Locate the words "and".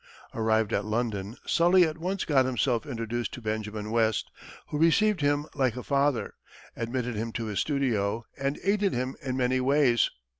8.35-8.57